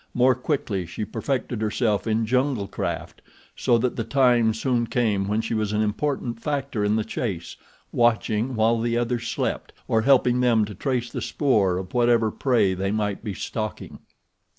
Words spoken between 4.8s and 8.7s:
came when she was an important factor in the chase, watching